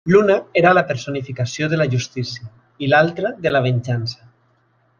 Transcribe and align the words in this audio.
L'una 0.11 0.35
era 0.61 0.69
la 0.77 0.83
personificació 0.91 1.67
de 1.73 1.79
la 1.81 1.87
justícia 1.91 2.49
i 2.87 2.89
l'altra 2.95 3.35
de 3.45 3.53
la 3.53 3.65
venjança. 3.67 4.27